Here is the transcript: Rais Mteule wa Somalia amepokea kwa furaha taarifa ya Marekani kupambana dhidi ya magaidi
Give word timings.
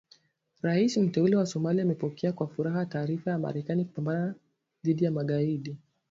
Rais 0.61 0.97
Mteule 0.97 1.35
wa 1.35 1.45
Somalia 1.45 1.83
amepokea 1.83 2.33
kwa 2.33 2.47
furaha 2.47 2.85
taarifa 2.85 3.31
ya 3.31 3.39
Marekani 3.39 3.85
kupambana 3.85 4.35
dhidi 4.83 5.03
ya 5.03 5.11
magaidi 5.11 5.77